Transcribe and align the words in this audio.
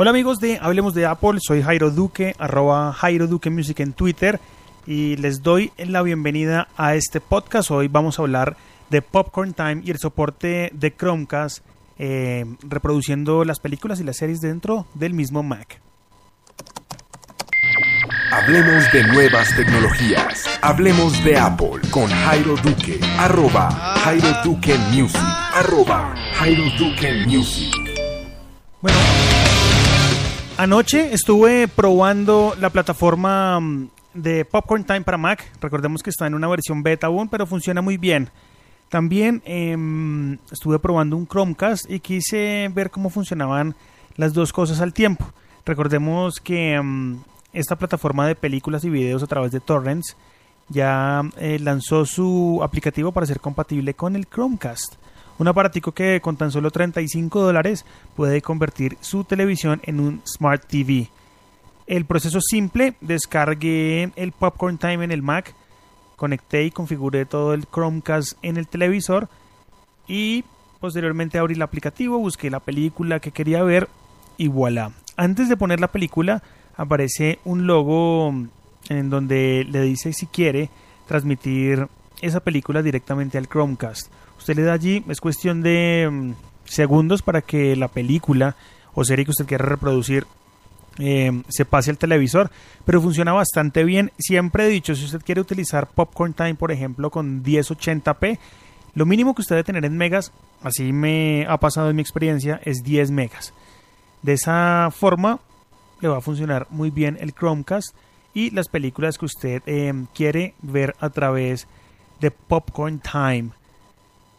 Hola 0.00 0.10
amigos 0.10 0.38
de 0.38 0.60
Hablemos 0.62 0.94
de 0.94 1.06
Apple, 1.06 1.40
soy 1.40 1.60
Jairo 1.60 1.90
Duque, 1.90 2.32
arroba 2.38 2.92
Jairo 2.92 3.26
Duque 3.26 3.50
Music 3.50 3.80
en 3.80 3.92
Twitter 3.92 4.38
y 4.86 5.16
les 5.16 5.42
doy 5.42 5.72
la 5.76 6.02
bienvenida 6.02 6.68
a 6.76 6.94
este 6.94 7.20
podcast. 7.20 7.72
Hoy 7.72 7.88
vamos 7.88 8.16
a 8.16 8.22
hablar 8.22 8.56
de 8.90 9.02
Popcorn 9.02 9.54
Time 9.54 9.82
y 9.84 9.90
el 9.90 9.98
soporte 9.98 10.70
de 10.72 10.94
Chromecast 10.94 11.64
eh, 11.98 12.44
reproduciendo 12.60 13.42
las 13.42 13.58
películas 13.58 13.98
y 13.98 14.04
las 14.04 14.18
series 14.18 14.40
dentro 14.40 14.86
del 14.94 15.14
mismo 15.14 15.42
Mac. 15.42 15.80
Hablemos 18.30 18.92
de 18.92 19.02
nuevas 19.02 19.56
tecnologías. 19.56 20.44
Hablemos 20.62 21.24
de 21.24 21.38
Apple 21.38 21.80
con 21.90 22.06
Jairo 22.06 22.54
Duque. 22.62 23.00
Arroba 23.18 23.68
Jairo 24.04 24.28
Duque 24.44 24.78
Music. 24.92 25.20
Arroba 25.54 26.14
Jairo 26.34 26.66
Duque 26.78 27.24
Music. 27.26 27.74
Bueno, 28.80 28.96
anoche 30.58 31.14
estuve 31.14 31.68
probando 31.68 32.54
la 32.60 32.70
plataforma 32.70 33.58
mm, 33.60 33.88
de 34.14 34.44
Popcorn 34.44 34.84
Time 34.84 35.02
para 35.02 35.16
Mac. 35.16 35.50
Recordemos 35.60 36.02
que 36.02 36.10
está 36.10 36.26
en 36.26 36.34
una 36.34 36.48
versión 36.48 36.82
beta 36.82 37.06
aún, 37.06 37.28
pero 37.28 37.46
funciona 37.46 37.80
muy 37.80 37.96
bien. 37.96 38.28
También 38.88 39.42
em, 39.44 40.38
estuve 40.50 40.78
probando 40.78 41.16
un 41.16 41.26
Chromecast 41.26 41.90
y 41.90 42.00
quise 42.00 42.70
ver 42.74 42.90
cómo 42.90 43.08
funcionaban 43.08 43.74
las 44.16 44.34
dos 44.34 44.52
cosas 44.52 44.80
al 44.80 44.92
tiempo. 44.92 45.26
Recordemos 45.64 46.40
que 46.40 46.74
em, 46.74 47.18
esta 47.52 47.76
plataforma 47.76 48.26
de 48.26 48.34
películas 48.34 48.84
y 48.84 48.90
videos 48.90 49.22
a 49.22 49.26
través 49.26 49.52
de 49.52 49.60
torrents 49.60 50.16
ya 50.68 51.22
eh, 51.38 51.58
lanzó 51.60 52.04
su 52.04 52.60
aplicativo 52.62 53.12
para 53.12 53.26
ser 53.26 53.40
compatible 53.40 53.94
con 53.94 54.16
el 54.16 54.26
Chromecast. 54.26 54.96
Un 55.38 55.48
aparatico 55.48 55.92
que 55.92 56.20
con 56.20 56.36
tan 56.36 56.50
solo 56.50 56.70
35 56.70 57.40
dólares 57.40 57.84
puede 58.16 58.42
convertir 58.42 58.98
su 59.00 59.24
televisión 59.24 59.80
en 59.84 60.00
un 60.00 60.22
Smart 60.26 60.64
TV. 60.66 61.08
El 61.86 62.04
proceso 62.04 62.38
es 62.38 62.44
simple, 62.48 62.94
descargué 63.00 64.10
el 64.16 64.32
Popcorn 64.32 64.78
Time 64.78 65.04
en 65.04 65.12
el 65.12 65.22
Mac, 65.22 65.54
conecté 66.16 66.64
y 66.64 66.70
configuré 66.70 67.24
todo 67.24 67.54
el 67.54 67.66
Chromecast 67.66 68.36
en 68.42 68.56
el 68.56 68.66
televisor 68.66 69.28
y 70.08 70.44
posteriormente 70.80 71.38
abrí 71.38 71.54
el 71.54 71.62
aplicativo, 71.62 72.18
busqué 72.18 72.50
la 72.50 72.60
película 72.60 73.20
que 73.20 73.30
quería 73.30 73.62
ver 73.62 73.88
y 74.36 74.48
voilà. 74.48 74.92
Antes 75.16 75.48
de 75.48 75.56
poner 75.56 75.80
la 75.80 75.92
película 75.92 76.42
aparece 76.76 77.38
un 77.44 77.66
logo 77.66 78.34
en 78.88 79.10
donde 79.10 79.66
le 79.68 79.82
dice 79.82 80.12
si 80.12 80.26
quiere 80.26 80.70
transmitir 81.06 81.88
esa 82.20 82.40
película 82.40 82.82
directamente 82.82 83.38
al 83.38 83.48
Chromecast. 83.48 84.10
Usted 84.38 84.56
le 84.56 84.62
da 84.62 84.72
allí, 84.72 85.04
es 85.08 85.20
cuestión 85.20 85.62
de 85.62 86.08
mm, 86.10 86.32
segundos 86.64 87.22
para 87.22 87.42
que 87.42 87.76
la 87.76 87.88
película 87.88 88.56
o 88.94 89.04
serie 89.04 89.24
que 89.24 89.30
usted 89.30 89.46
quiera 89.46 89.64
reproducir 89.64 90.26
eh, 90.98 91.42
se 91.48 91.64
pase 91.64 91.90
al 91.90 91.98
televisor, 91.98 92.50
pero 92.84 93.00
funciona 93.00 93.32
bastante 93.32 93.84
bien. 93.84 94.12
Siempre 94.18 94.66
he 94.66 94.68
dicho, 94.68 94.94
si 94.94 95.04
usted 95.04 95.22
quiere 95.22 95.40
utilizar 95.40 95.88
Popcorn 95.88 96.34
Time, 96.34 96.56
por 96.56 96.72
ejemplo, 96.72 97.10
con 97.10 97.44
1080p, 97.44 98.38
lo 98.94 99.06
mínimo 99.06 99.34
que 99.34 99.42
usted 99.42 99.56
debe 99.56 99.64
tener 99.64 99.84
en 99.84 99.96
megas, 99.96 100.32
así 100.62 100.92
me 100.92 101.46
ha 101.48 101.58
pasado 101.58 101.90
en 101.90 101.96
mi 101.96 102.02
experiencia, 102.02 102.60
es 102.64 102.82
10 102.82 103.12
megas. 103.12 103.54
De 104.22 104.32
esa 104.32 104.90
forma, 104.90 105.38
le 106.00 106.08
va 106.08 106.18
a 106.18 106.22
funcionar 106.22 106.66
muy 106.70 106.90
bien 106.90 107.16
el 107.20 107.32
Chromecast 107.32 107.94
y 108.34 108.50
las 108.50 108.68
películas 108.68 109.18
que 109.18 109.26
usted 109.26 109.62
eh, 109.66 109.92
quiere 110.14 110.54
ver 110.62 110.96
a 111.00 111.10
través 111.10 111.68
de 112.20 112.30
Popcorn 112.30 113.00
Time. 113.00 113.50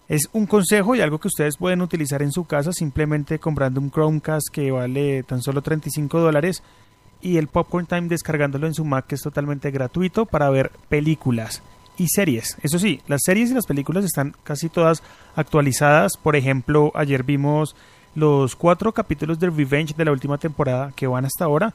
Es 0.08 0.28
un 0.34 0.48
consejo 0.48 0.96
y 0.96 1.02
algo 1.02 1.20
que 1.20 1.28
ustedes 1.28 1.58
pueden 1.58 1.82
utilizar 1.82 2.22
en 2.22 2.32
su 2.32 2.46
casa 2.46 2.74
simplemente 2.74 3.38
comprando 3.38 3.80
un 3.80 3.92
Chromecast 3.92 4.48
que 4.52 4.72
vale 4.72 5.24
tan 5.24 5.42
solo 5.42 5.62
35 5.62 6.20
dólares 6.20 6.64
y 7.22 7.38
el 7.38 7.48
Popcorn 7.48 7.86
Time 7.86 8.08
descargándolo 8.08 8.66
en 8.66 8.74
su 8.74 8.86
Mac 8.86 9.06
que 9.08 9.16
es 9.16 9.22
totalmente 9.22 9.70
gratuito 9.72 10.26
para 10.26 10.50
ver 10.50 10.72
películas 10.90 11.62
y 11.98 12.08
series. 12.08 12.58
Eso 12.64 12.80
sí, 12.80 13.02
las 13.08 13.22
series 13.24 13.52
y 13.52 13.54
las 13.54 13.68
películas 13.68 14.06
están 14.06 14.34
casi 14.44 14.70
todas 14.70 15.04
actualizadas. 15.36 16.18
Por 16.18 16.36
ejemplo, 16.36 16.92
ayer 16.96 17.24
vimos 17.24 17.76
los 18.16 18.56
cuatro 18.56 18.94
capítulos 18.94 19.40
de 19.40 19.50
Revenge 19.50 19.94
de 19.96 20.06
la 20.06 20.12
última 20.12 20.38
temporada 20.38 20.92
que 20.96 21.08
van 21.08 21.26
hasta 21.26 21.46
ahora 21.46 21.74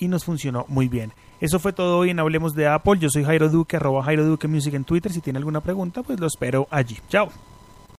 y 0.00 0.08
nos 0.08 0.24
funcionó 0.24 0.64
muy 0.68 0.88
bien. 0.88 1.12
Eso 1.40 1.60
fue 1.60 1.72
todo 1.72 1.98
hoy 1.98 2.10
en 2.10 2.18
Hablemos 2.18 2.54
de 2.54 2.66
Apple. 2.66 2.98
Yo 2.98 3.08
soy 3.10 3.24
Jairo 3.24 3.48
Duque, 3.48 3.76
arroba 3.76 4.02
Jairo 4.02 4.24
Duque 4.24 4.48
Music 4.48 4.74
en 4.74 4.84
Twitter. 4.84 5.12
Si 5.12 5.20
tiene 5.20 5.38
alguna 5.38 5.60
pregunta, 5.60 6.02
pues 6.02 6.18
lo 6.18 6.26
espero 6.26 6.66
allí. 6.70 6.98
Chao. 7.08 7.30